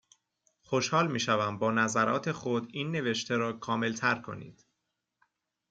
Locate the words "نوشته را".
2.91-3.53